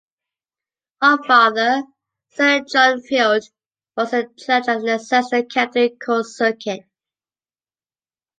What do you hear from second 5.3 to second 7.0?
County Court Circuit.